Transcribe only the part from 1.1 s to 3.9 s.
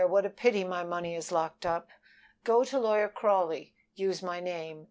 is locked up! Go to Lawyer Crawley.